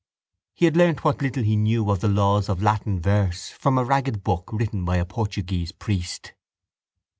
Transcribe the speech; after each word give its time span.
He 0.55 0.65
had 0.65 0.75
learnt 0.75 1.03
what 1.03 1.21
little 1.21 1.43
he 1.43 1.55
knew 1.55 1.91
of 1.91 1.99
the 1.99 2.07
laws 2.07 2.49
of 2.49 2.59
Latin 2.63 2.99
verse 2.99 3.49
from 3.49 3.77
a 3.77 3.83
ragged 3.83 4.23
book 4.23 4.49
written 4.51 4.83
by 4.83 4.97
a 4.97 5.05
Portuguese 5.05 5.71
priest. 5.71 6.33